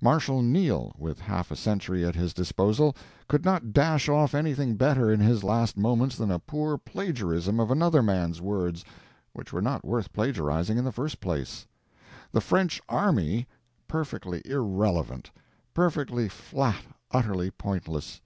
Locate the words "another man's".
7.70-8.40